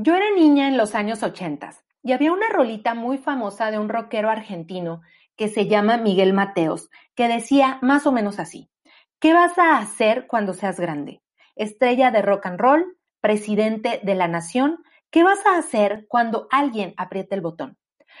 [0.00, 3.88] Yo era niña en los años ochentas y había una rolita muy famosa de un
[3.88, 5.00] rockero argentino
[5.34, 8.70] que se llama Miguel Mateos, que decía más o menos así.
[9.18, 11.20] ¿Qué vas a hacer cuando seas grande?
[11.56, 16.94] Estrella de rock and roll, presidente de la nación, ¿qué vas a hacer cuando alguien
[16.96, 17.76] apriete el botón?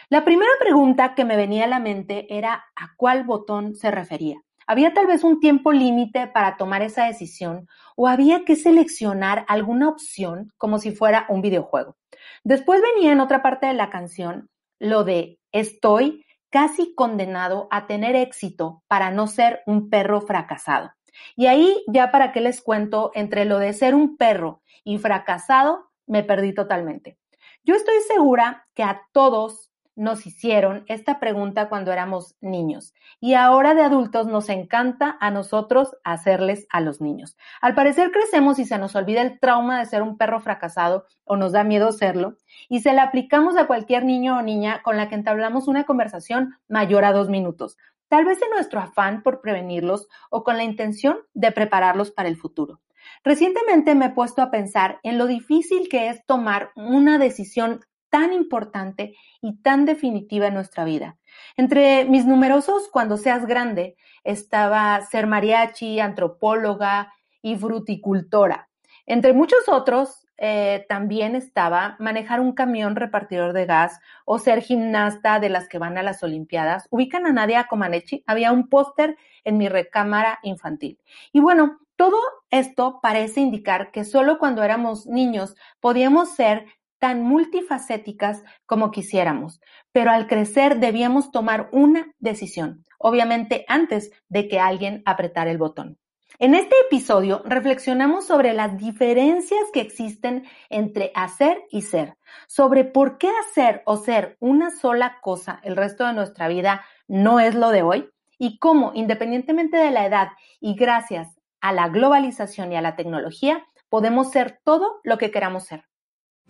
[0.08, 4.42] La primera pregunta que me venía a la mente era a cuál botón se refería.
[4.70, 9.88] ¿Había tal vez un tiempo límite para tomar esa decisión o había que seleccionar alguna
[9.88, 11.96] opción como si fuera un videojuego?
[12.44, 18.14] Después venía en otra parte de la canción lo de estoy casi condenado a tener
[18.14, 20.92] éxito para no ser un perro fracasado.
[21.34, 25.90] Y ahí ya para qué les cuento, entre lo de ser un perro y fracasado,
[26.06, 27.16] me perdí totalmente.
[27.64, 33.74] Yo estoy segura que a todos nos hicieron esta pregunta cuando éramos niños y ahora
[33.74, 37.36] de adultos nos encanta a nosotros hacerles a los niños.
[37.60, 41.36] Al parecer crecemos y se nos olvida el trauma de ser un perro fracasado o
[41.36, 42.36] nos da miedo serlo
[42.68, 46.54] y se la aplicamos a cualquier niño o niña con la que entablamos una conversación
[46.68, 47.76] mayor a dos minutos,
[48.08, 52.36] tal vez en nuestro afán por prevenirlos o con la intención de prepararlos para el
[52.36, 52.80] futuro.
[53.24, 57.80] Recientemente me he puesto a pensar en lo difícil que es tomar una decisión
[58.10, 61.18] tan importante y tan definitiva en nuestra vida.
[61.56, 68.68] Entre mis numerosos cuando seas grande estaba ser mariachi, antropóloga y fruticultora.
[69.06, 75.40] Entre muchos otros eh, también estaba manejar un camión repartidor de gas o ser gimnasta
[75.40, 76.86] de las que van a las Olimpiadas.
[76.90, 80.98] Ubican a Nadia Comaneci, había un póster en mi recámara infantil.
[81.32, 82.18] Y bueno, todo
[82.50, 86.66] esto parece indicar que solo cuando éramos niños podíamos ser
[86.98, 89.60] tan multifacéticas como quisiéramos,
[89.92, 95.98] pero al crecer debíamos tomar una decisión, obviamente antes de que alguien apretara el botón.
[96.40, 102.16] En este episodio reflexionamos sobre las diferencias que existen entre hacer y ser,
[102.46, 107.40] sobre por qué hacer o ser una sola cosa el resto de nuestra vida no
[107.40, 110.28] es lo de hoy y cómo, independientemente de la edad
[110.60, 115.64] y gracias a la globalización y a la tecnología, podemos ser todo lo que queramos
[115.64, 115.87] ser.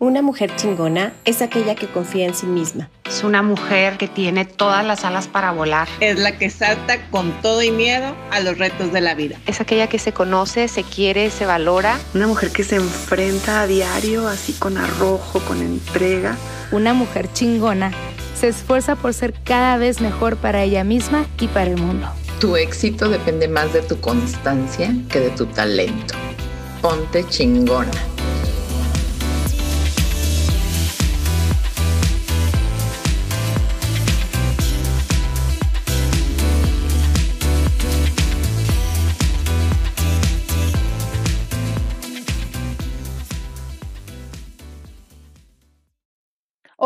[0.01, 2.89] Una mujer chingona es aquella que confía en sí misma.
[3.05, 5.89] Es una mujer que tiene todas las alas para volar.
[5.99, 9.35] Es la que salta con todo y miedo a los retos de la vida.
[9.45, 11.99] Es aquella que se conoce, se quiere, se valora.
[12.13, 16.37] Una mujer que se enfrenta a diario así con arrojo, con entrega.
[16.71, 17.91] Una mujer chingona
[18.39, 22.07] se esfuerza por ser cada vez mejor para ella misma y para el mundo.
[22.39, 26.13] Tu éxito depende más de tu constancia que de tu talento.
[26.81, 27.91] Ponte chingona.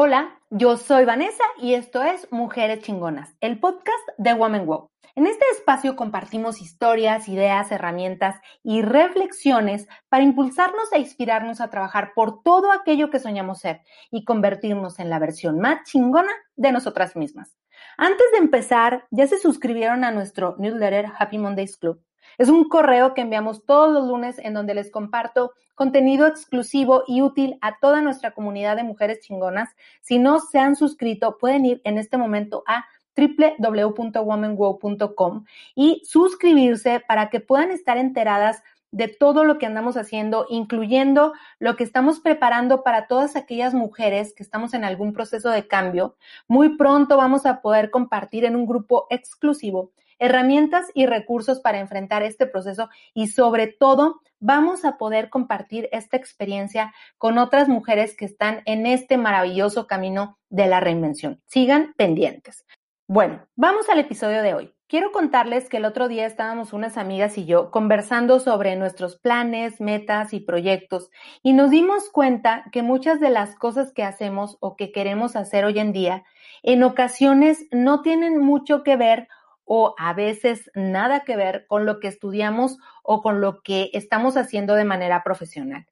[0.06, 4.92] Hola, yo soy Vanessa y esto es Mujeres Chingonas, el podcast de Woman Wow.
[5.16, 12.12] En este espacio compartimos historias, ideas, herramientas y reflexiones para impulsarnos e inspirarnos a trabajar
[12.16, 13.80] por todo aquello que soñamos ser
[14.12, 17.56] y convertirnos en la versión más chingona de nosotras mismas.
[17.96, 22.04] Antes de empezar, ¿ya se suscribieron a nuestro newsletter Happy Mondays Club?
[22.38, 27.22] Es un correo que enviamos todos los lunes en donde les comparto contenido exclusivo y
[27.22, 29.70] útil a toda nuestra comunidad de mujeres chingonas.
[30.02, 32.86] Si no se han suscrito, pueden ir en este momento a
[33.16, 35.46] www.womanwow.com
[35.76, 38.62] y suscribirse para que puedan estar enteradas
[38.92, 44.36] de todo lo que andamos haciendo, incluyendo lo que estamos preparando para todas aquellas mujeres
[44.36, 46.16] que estamos en algún proceso de cambio.
[46.48, 49.92] Muy pronto vamos a poder compartir en un grupo exclusivo
[50.24, 56.16] herramientas y recursos para enfrentar este proceso y sobre todo vamos a poder compartir esta
[56.16, 61.42] experiencia con otras mujeres que están en este maravilloso camino de la reinvención.
[61.46, 62.66] Sigan pendientes.
[63.06, 64.74] Bueno, vamos al episodio de hoy.
[64.88, 69.82] Quiero contarles que el otro día estábamos unas amigas y yo conversando sobre nuestros planes,
[69.82, 71.10] metas y proyectos
[71.42, 75.66] y nos dimos cuenta que muchas de las cosas que hacemos o que queremos hacer
[75.66, 76.24] hoy en día
[76.62, 79.28] en ocasiones no tienen mucho que ver
[79.66, 84.38] o a veces nada que ver con lo que estudiamos o con lo que estamos
[84.38, 85.86] haciendo de manera profesional.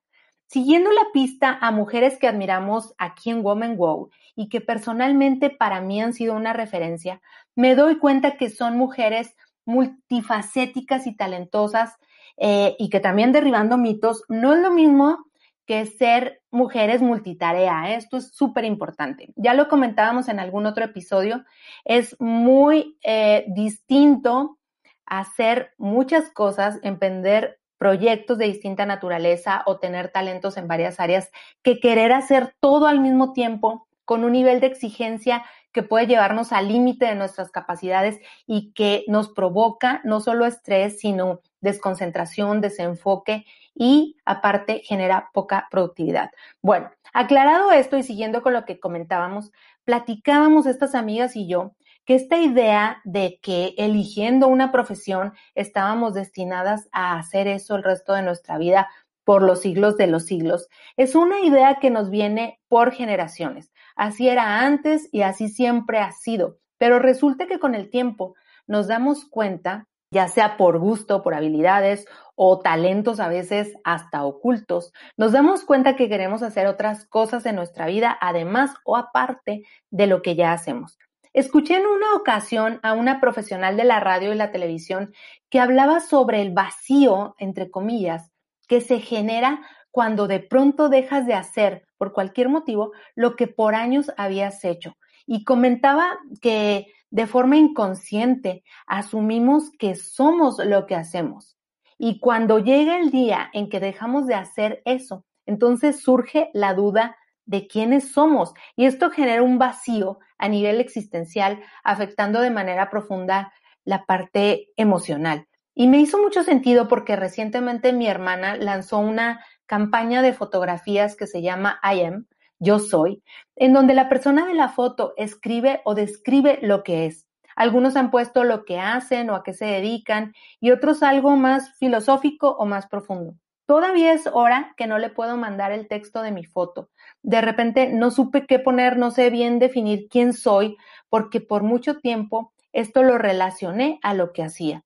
[0.48, 5.80] Siguiendo la pista a mujeres que admiramos aquí en Woman Wow y que personalmente para
[5.80, 7.22] mí han sido una referencia,
[7.56, 11.96] me doy cuenta que son mujeres multifacéticas y talentosas
[12.36, 15.26] eh, y que también derribando mitos, no es lo mismo
[15.72, 17.90] que ser mujeres multitarea.
[17.90, 17.96] ¿eh?
[17.96, 19.32] Esto es súper importante.
[19.38, 21.46] Ya lo comentábamos en algún otro episodio.
[21.86, 24.60] Es muy eh, distinto
[25.06, 31.32] hacer muchas cosas, emprender proyectos de distinta naturaleza o tener talentos en varias áreas
[31.64, 36.52] que querer hacer todo al mismo tiempo con un nivel de exigencia que puede llevarnos
[36.52, 43.46] al límite de nuestras capacidades y que nos provoca no solo estrés, sino desconcentración, desenfoque
[43.74, 46.32] y aparte genera poca productividad.
[46.62, 49.52] Bueno, aclarado esto y siguiendo con lo que comentábamos,
[49.86, 51.76] platicábamos estas amigas y yo
[52.06, 58.14] que esta idea de que eligiendo una profesión estábamos destinadas a hacer eso el resto
[58.14, 58.90] de nuestra vida
[59.24, 63.72] por los siglos de los siglos, es una idea que nos viene por generaciones.
[63.96, 66.58] Así era antes y así siempre ha sido.
[66.78, 68.36] Pero resulta que con el tiempo
[68.68, 72.06] nos damos cuenta, ya sea por gusto, por habilidades
[72.36, 77.56] o talentos a veces hasta ocultos, nos damos cuenta que queremos hacer otras cosas en
[77.56, 80.98] nuestra vida, además o aparte de lo que ya hacemos.
[81.34, 85.14] Escuché en una ocasión a una profesional de la radio y la televisión
[85.50, 88.32] que hablaba sobre el vacío, entre comillas,
[88.68, 89.62] que se genera
[89.92, 94.98] cuando de pronto dejas de hacer, por cualquier motivo, lo que por años habías hecho.
[95.28, 101.60] Y comentaba que de forma inconsciente asumimos que somos lo que hacemos.
[102.00, 107.18] Y cuando llega el día en que dejamos de hacer eso, entonces surge la duda
[107.46, 108.56] de quiénes somos.
[108.76, 113.54] Y esto genera un vacío a nivel existencial, afectando de manera profunda
[113.86, 115.46] la parte emocional.
[115.76, 121.28] Y me hizo mucho sentido porque recientemente mi hermana lanzó una campaña de fotografías que
[121.28, 122.26] se llama I am,
[122.60, 123.24] yo soy,
[123.56, 127.26] en donde la persona de la foto escribe o describe lo que es.
[127.56, 131.78] Algunos han puesto lo que hacen o a qué se dedican y otros algo más
[131.78, 133.36] filosófico o más profundo.
[133.66, 136.90] Todavía es hora que no le puedo mandar el texto de mi foto.
[137.22, 140.76] De repente no supe qué poner, no sé bien definir quién soy,
[141.08, 144.84] porque por mucho tiempo esto lo relacioné a lo que hacía.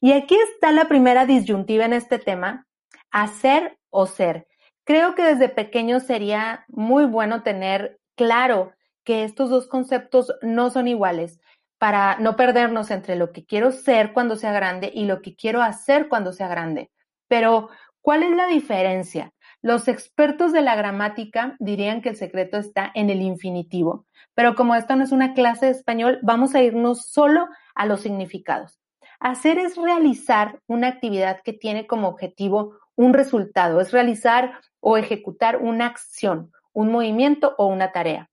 [0.00, 2.66] Y aquí está la primera disyuntiva en este tema,
[3.14, 4.48] hacer o ser.
[4.84, 8.72] Creo que desde pequeño sería muy bueno tener claro
[9.04, 11.40] que estos dos conceptos no son iguales
[11.78, 15.62] para no perdernos entre lo que quiero ser cuando sea grande y lo que quiero
[15.62, 16.90] hacer cuando sea grande.
[17.28, 17.68] Pero,
[18.02, 19.32] ¿cuál es la diferencia?
[19.62, 24.74] Los expertos de la gramática dirían que el secreto está en el infinitivo, pero como
[24.74, 28.80] esto no es una clase de español, vamos a irnos solo a los significados.
[29.20, 35.56] Hacer es realizar una actividad que tiene como objetivo un resultado, es realizar o ejecutar
[35.56, 38.30] una acción, un movimiento o una tarea.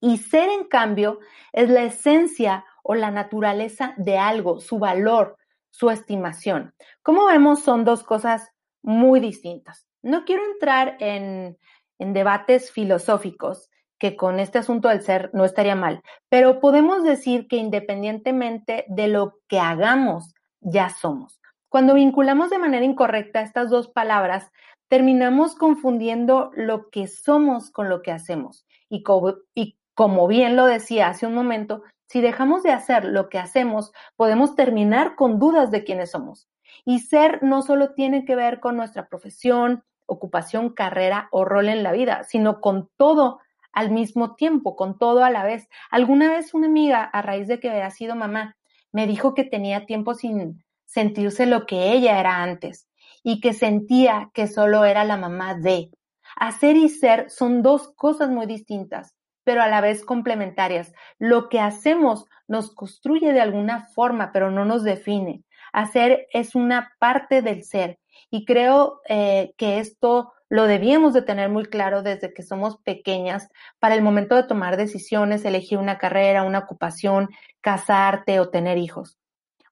[0.00, 1.20] Y ser, en cambio,
[1.52, 5.36] es la esencia o la naturaleza de algo, su valor,
[5.70, 6.74] su estimación.
[7.02, 8.50] Como vemos, son dos cosas
[8.82, 9.86] muy distintas.
[10.02, 11.58] No quiero entrar en,
[11.98, 17.56] debates filosóficos, que con este asunto del ser no estaría mal, pero podemos decir que
[17.56, 21.40] independientemente de lo que hagamos, ya somos.
[21.74, 24.52] Cuando vinculamos de manera incorrecta estas dos palabras,
[24.86, 28.64] terminamos confundiendo lo que somos con lo que hacemos.
[28.88, 33.90] Y como, bien lo decía hace un momento, si dejamos de hacer lo que hacemos,
[34.14, 36.48] podemos terminar con dudas de quiénes somos.
[36.84, 41.82] Y ser no solo tiene que ver con nuestra profesión, ocupación, carrera o rol en
[41.82, 43.40] la vida, sino con todo
[43.72, 45.68] al mismo tiempo, con todo a la vez.
[45.90, 48.56] Alguna vez una amiga, a raíz de que había sido mamá,
[48.92, 52.88] me dijo que tenía tiempo sin sentirse lo que ella era antes
[53.22, 55.90] y que sentía que solo era la mamá de.
[56.36, 59.14] Hacer y ser son dos cosas muy distintas,
[59.44, 60.92] pero a la vez complementarias.
[61.18, 65.42] Lo que hacemos nos construye de alguna forma, pero no nos define.
[65.72, 67.98] Hacer es una parte del ser
[68.30, 73.48] y creo eh, que esto lo debíamos de tener muy claro desde que somos pequeñas
[73.80, 77.28] para el momento de tomar decisiones, elegir una carrera, una ocupación,
[77.60, 79.18] casarte o tener hijos.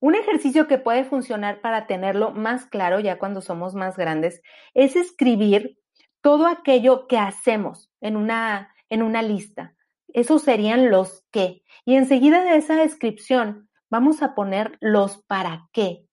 [0.03, 4.43] Un ejercicio que puede funcionar para tenerlo más claro ya cuando somos más grandes
[4.75, 5.79] es escribir
[6.21, 9.77] todo aquello que hacemos en una, en una lista.
[10.09, 11.63] Esos serían los qué.
[11.85, 16.05] Y enseguida de esa descripción vamos a poner los para qué,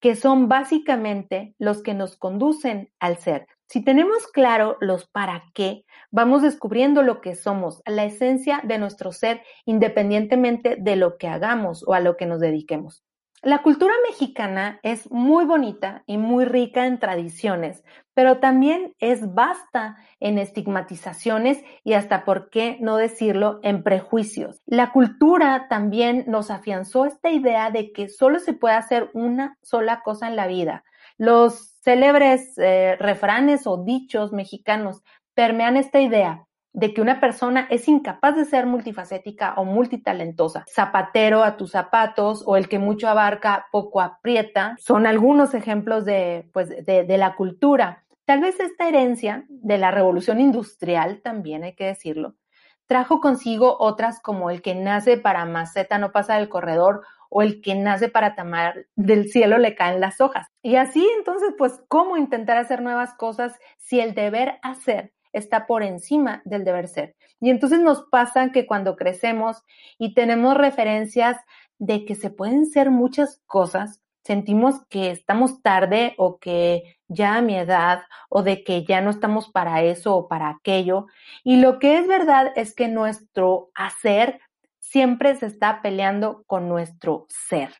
[0.00, 3.46] que son básicamente los que nos conducen al ser.
[3.68, 9.12] Si tenemos claro los para qué, vamos descubriendo lo que somos, la esencia de nuestro
[9.12, 13.04] ser, independientemente de lo que hagamos o a lo que nos dediquemos.
[13.46, 19.98] La cultura mexicana es muy bonita y muy rica en tradiciones, pero también es vasta
[20.18, 24.60] en estigmatizaciones y hasta, por qué no decirlo, en prejuicios.
[24.66, 30.02] La cultura también nos afianzó esta idea de que solo se puede hacer una sola
[30.04, 30.82] cosa en la vida.
[31.16, 36.46] Los célebres eh, refranes o dichos mexicanos permean esta idea.
[36.76, 40.66] De que una persona es incapaz de ser multifacética o multitalentosa.
[40.68, 46.50] Zapatero a tus zapatos o el que mucho abarca, poco aprieta, son algunos ejemplos de,
[46.52, 48.04] pues, de, de la cultura.
[48.26, 52.34] Tal vez esta herencia de la revolución industrial, también hay que decirlo,
[52.86, 57.62] trajo consigo otras como el que nace para maceta no pasa del corredor o el
[57.62, 60.48] que nace para tamar del cielo le caen las hojas.
[60.62, 65.82] Y así entonces, pues, ¿cómo intentar hacer nuevas cosas si el deber hacer está por
[65.82, 67.16] encima del deber ser?
[67.40, 69.62] Y entonces nos pasa que cuando crecemos
[69.98, 71.36] y tenemos referencias
[71.78, 77.42] de que se pueden ser muchas cosas, sentimos que estamos tarde o que ya a
[77.42, 81.06] mi edad o de que ya no estamos para eso o para aquello.
[81.44, 84.40] Y lo que es verdad es que nuestro hacer
[84.80, 87.70] siempre se está peleando con nuestro ser.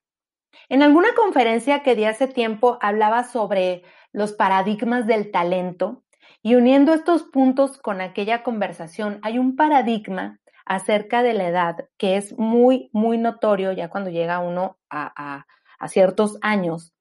[0.68, 3.82] En alguna conferencia que di hace tiempo hablaba sobre
[4.12, 6.04] los paradigmas del talento
[6.46, 12.16] y uniendo estos puntos con aquella conversación, hay un paradigma acerca de la edad que
[12.16, 15.44] es muy, muy notorio ya cuando llega uno a,
[15.80, 16.94] a ciertos años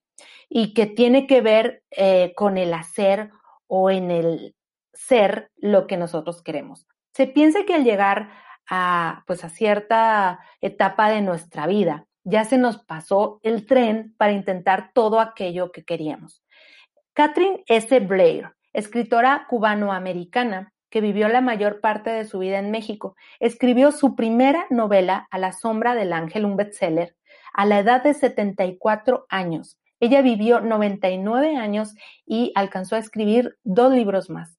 [0.49, 3.29] y que tiene que ver eh, con el hacer
[3.67, 4.55] o en el
[4.93, 6.87] ser lo que nosotros queremos.
[7.13, 8.31] Se piensa que al llegar
[8.67, 14.31] a, pues, a cierta etapa de nuestra vida, ya se nos pasó el tren para
[14.31, 16.41] intentar todo aquello que queríamos.
[17.13, 17.99] Catherine S.
[17.99, 24.15] Blair, escritora cubanoamericana que vivió la mayor parte de su vida en México, escribió su
[24.15, 27.15] primera novela A la sombra del ángel, un bestseller,
[27.53, 29.79] a la edad de 74 años.
[29.99, 34.57] Ella vivió 99 años y alcanzó a escribir dos libros más.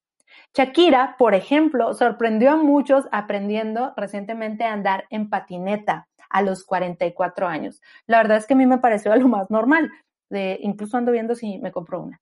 [0.53, 7.47] Shakira, por ejemplo, sorprendió a muchos aprendiendo recientemente a andar en patineta a los 44
[7.47, 7.81] años.
[8.07, 9.91] La verdad es que a mí me pareció lo más normal.
[10.29, 12.21] Incluso ando viendo si me compro una.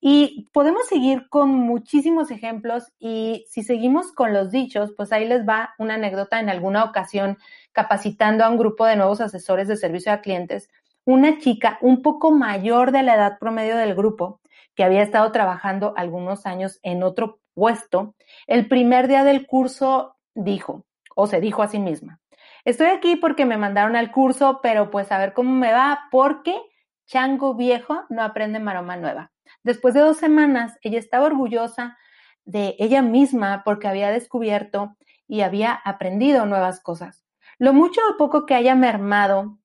[0.00, 5.46] Y podemos seguir con muchísimos ejemplos y si seguimos con los dichos, pues ahí les
[5.48, 7.38] va una anécdota en alguna ocasión
[7.72, 10.68] capacitando a un grupo de nuevos asesores de servicio a clientes,
[11.04, 14.40] una chica un poco mayor de la edad promedio del grupo,
[14.74, 18.14] que había estado trabajando algunos años en otro puesto,
[18.46, 20.84] el primer día del curso dijo,
[21.14, 22.20] o se dijo a sí misma,
[22.64, 26.60] estoy aquí porque me mandaron al curso, pero pues a ver cómo me va, porque
[27.06, 29.32] chango viejo no aprende maroma nueva.
[29.62, 31.96] Después de dos semanas, ella estaba orgullosa
[32.44, 34.96] de ella misma porque había descubierto
[35.28, 37.24] y había aprendido nuevas cosas.
[37.58, 39.58] Lo mucho o poco que haya mermado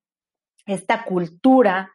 [0.66, 1.92] esta cultura,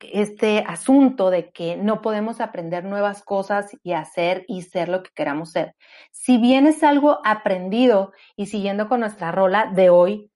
[0.00, 5.10] este asunto de que no podemos aprender nuevas cosas y hacer y ser lo que
[5.14, 5.76] queramos ser.
[6.10, 10.30] Si bien es algo aprendido y siguiendo con nuestra rola de hoy,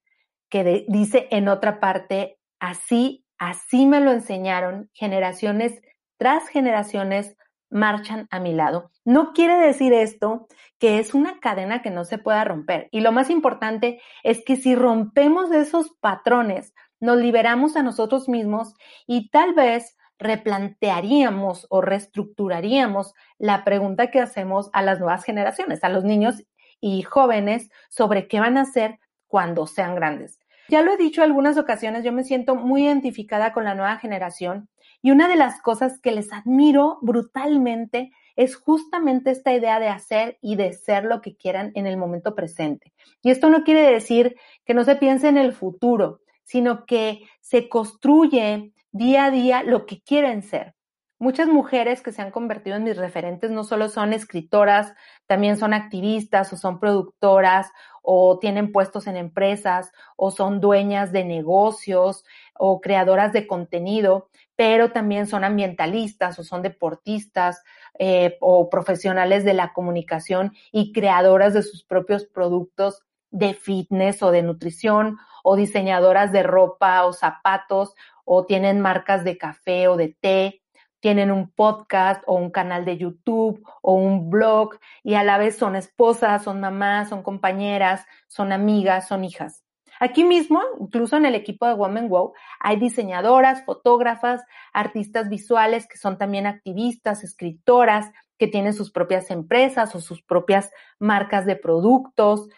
[0.48, 5.80] que dice en otra parte, así, así me lo enseñaron generaciones
[6.16, 7.36] tras generaciones
[7.70, 8.90] marchan a mi lado.
[9.04, 10.46] No quiere decir esto
[10.78, 12.88] que es una cadena que no se pueda romper.
[12.92, 18.74] Y lo más importante es que si rompemos esos patrones, nos liberamos a nosotros mismos
[19.06, 25.88] y tal vez replantearíamos o reestructuraríamos la pregunta que hacemos a las nuevas generaciones, a
[25.88, 26.42] los niños
[26.80, 30.40] y jóvenes sobre qué van a hacer cuando sean grandes.
[30.68, 34.68] Ya lo he dicho algunas ocasiones, yo me siento muy identificada con la nueva generación
[35.00, 40.38] y una de las cosas que les admiro brutalmente es justamente esta idea de hacer
[40.42, 42.92] y de ser lo que quieran en el momento presente.
[43.22, 47.68] Y esto no quiere decir que no se piense en el futuro, sino que se
[47.68, 50.74] construye día a día lo que quieren ser.
[51.20, 54.94] Muchas mujeres que se han convertido en mis referentes no solo son escritoras,
[55.26, 57.72] también son activistas o son productoras
[58.02, 62.24] o tienen puestos en empresas o son dueñas de negocios
[62.56, 67.64] o creadoras de contenido, pero también son ambientalistas o son deportistas
[67.98, 74.30] eh, o profesionales de la comunicación y creadoras de sus propios productos de fitness o
[74.30, 77.94] de nutrición o diseñadoras de ropa o zapatos
[78.24, 80.62] o tienen marcas de café o de té
[81.00, 85.56] tienen un podcast o un canal de YouTube o un blog y a la vez
[85.56, 89.64] son esposas, son mamás, son compañeras, son amigas, son hijas.
[90.00, 95.98] Aquí mismo, incluso en el equipo de Women Wow, hay diseñadoras, fotógrafas, artistas visuales que
[95.98, 102.48] son también activistas, escritoras, que tienen sus propias empresas o sus propias marcas de productos.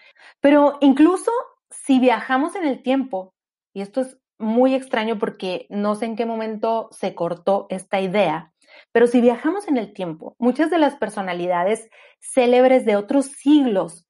[0.40, 1.30] Pero incluso
[1.70, 3.34] si viajamos en el tiempo,
[3.72, 8.52] y esto es muy extraño porque no sé en qué momento se cortó esta idea,
[8.92, 11.88] pero si viajamos en el tiempo, muchas de las personalidades
[12.20, 14.06] célebres de otros siglos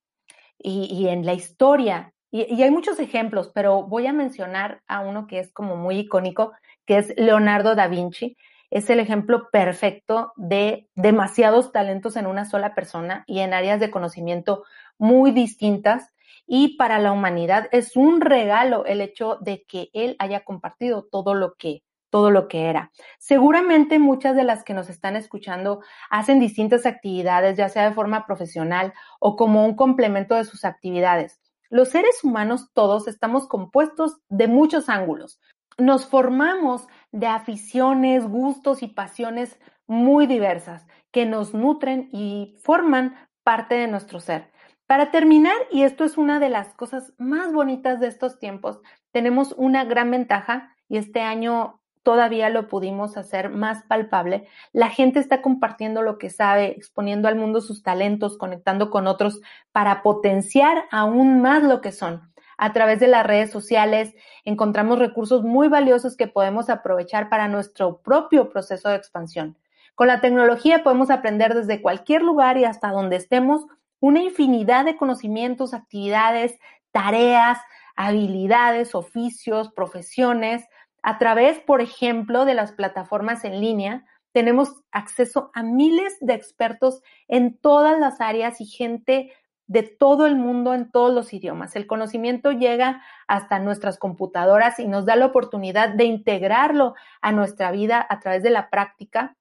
[0.58, 5.38] y, en la historia, y, hay muchos ejemplos, pero voy a mencionar a uno que
[5.38, 6.52] es como muy icónico,
[6.86, 8.36] que es Leonardo da Vinci.
[8.70, 13.90] Es el ejemplo perfecto de demasiados talentos en una sola persona y en áreas de
[13.90, 14.64] conocimiento
[14.96, 16.12] muy distintas
[16.52, 21.32] y para la humanidad es un regalo el hecho de que él haya compartido todo
[21.34, 22.90] lo que todo lo que era.
[23.20, 25.80] Seguramente muchas de las que nos están escuchando
[26.10, 31.38] hacen distintas actividades, ya sea de forma profesional o como un complemento de sus actividades.
[31.68, 35.38] Los seres humanos todos estamos compuestos de muchos ángulos.
[35.78, 43.14] Nos formamos de aficiones, gustos y pasiones muy diversas que nos nutren y forman
[43.44, 44.50] parte de nuestro ser.
[44.90, 48.80] Para terminar, y esto es una de las cosas más bonitas de estos tiempos,
[49.12, 54.48] tenemos una gran ventaja y este año todavía lo pudimos hacer más palpable.
[54.72, 59.40] La gente está compartiendo lo que sabe, exponiendo al mundo sus talentos, conectando con otros
[59.70, 62.32] para potenciar aún más lo que son.
[62.58, 67.98] A través de las redes sociales encontramos recursos muy valiosos que podemos aprovechar para nuestro
[67.98, 69.56] propio proceso de expansión.
[69.94, 73.66] Con la tecnología podemos aprender desde cualquier lugar y hasta donde estemos
[74.00, 76.58] una infinidad de conocimientos, actividades,
[76.90, 77.58] tareas,
[77.96, 80.64] habilidades, oficios, profesiones.
[81.02, 87.02] A través, por ejemplo, de las plataformas en línea, tenemos acceso a miles de expertos
[87.28, 89.32] en todas las áreas y gente
[89.66, 91.76] de todo el mundo en todos los idiomas.
[91.76, 97.70] El conocimiento llega hasta nuestras computadoras y nos da la oportunidad de integrarlo a nuestra
[97.70, 99.36] vida a través de la práctica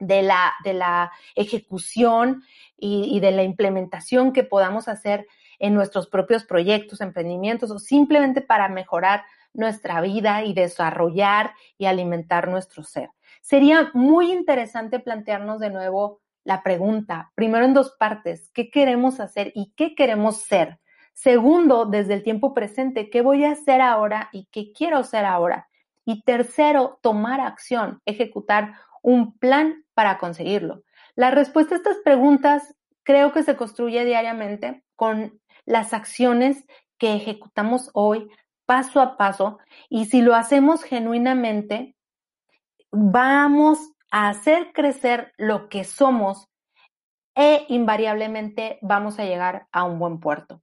[0.00, 2.42] de la, de la ejecución
[2.76, 5.26] y, de la implementación que podamos hacer
[5.58, 12.48] en nuestros propios proyectos, emprendimientos o simplemente para mejorar nuestra vida y desarrollar y alimentar
[12.48, 13.10] nuestro ser.
[13.42, 19.52] Sería muy interesante plantearnos de nuevo la pregunta, primero en dos partes, ¿qué queremos hacer
[19.54, 20.80] y qué queremos ser?
[21.12, 25.68] Segundo, desde el tiempo presente, ¿qué voy a hacer ahora y qué quiero hacer ahora?
[26.06, 30.82] Y tercero, tomar acción, ejecutar un plan para conseguirlo.
[31.14, 36.66] La respuesta a estas preguntas creo que se construye diariamente con las acciones
[36.98, 38.28] que ejecutamos hoy
[38.66, 41.96] paso a paso y si lo hacemos genuinamente,
[42.92, 43.78] vamos
[44.10, 46.48] a hacer crecer lo que somos
[47.34, 50.62] e invariablemente vamos a llegar a un buen puerto.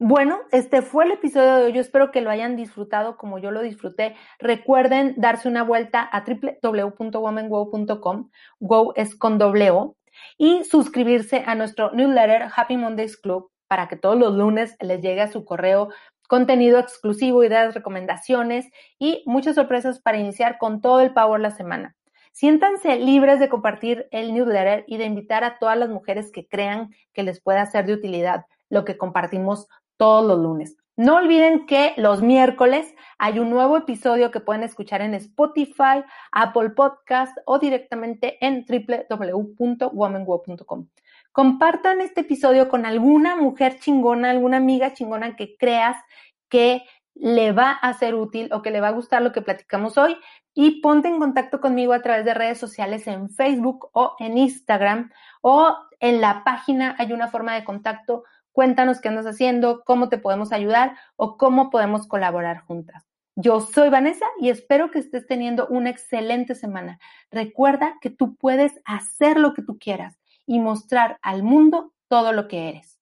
[0.00, 1.72] Bueno, este fue el episodio de hoy.
[1.72, 4.14] Yo espero que lo hayan disfrutado como yo lo disfruté.
[4.38, 8.30] Recuerden darse una vuelta a www.womanwow.com.
[8.60, 9.96] Wow es con doble O.
[10.36, 15.20] Y suscribirse a nuestro newsletter Happy Mondays Club para que todos los lunes les llegue
[15.20, 15.88] a su correo
[16.28, 21.96] contenido exclusivo, ideas, recomendaciones y muchas sorpresas para iniciar con todo el power la semana.
[22.30, 26.90] Siéntanse libres de compartir el newsletter y de invitar a todas las mujeres que crean
[27.12, 29.66] que les pueda ser de utilidad lo que compartimos
[29.98, 30.76] todos los lunes.
[30.96, 36.70] No olviden que los miércoles hay un nuevo episodio que pueden escuchar en Spotify, Apple
[36.70, 40.88] Podcast o directamente en www.womanwo.com.
[41.30, 45.96] Compartan este episodio con alguna mujer chingona, alguna amiga chingona que creas
[46.48, 46.82] que
[47.14, 50.16] le va a ser útil o que le va a gustar lo que platicamos hoy
[50.54, 55.10] y ponte en contacto conmigo a través de redes sociales en Facebook o en Instagram
[55.42, 60.18] o en la página hay una forma de contacto Cuéntanos qué andas haciendo, cómo te
[60.18, 63.04] podemos ayudar o cómo podemos colaborar juntas.
[63.36, 66.98] Yo soy Vanessa y espero que estés teniendo una excelente semana.
[67.30, 72.48] Recuerda que tú puedes hacer lo que tú quieras y mostrar al mundo todo lo
[72.48, 72.97] que eres.